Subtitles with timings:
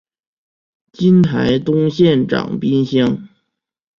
[0.91, 3.27] 今台东县长滨乡。